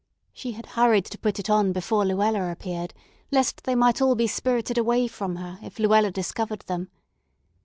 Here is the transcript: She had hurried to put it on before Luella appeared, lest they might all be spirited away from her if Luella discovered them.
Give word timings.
She 0.33 0.53
had 0.53 0.65
hurried 0.65 1.05
to 1.05 1.19
put 1.19 1.37
it 1.37 1.47
on 1.47 1.73
before 1.73 2.05
Luella 2.05 2.51
appeared, 2.51 2.91
lest 3.29 3.65
they 3.65 3.75
might 3.75 4.01
all 4.01 4.15
be 4.15 4.25
spirited 4.25 4.79
away 4.79 5.07
from 5.07 5.35
her 5.35 5.59
if 5.61 5.77
Luella 5.77 6.09
discovered 6.09 6.61
them. 6.61 6.89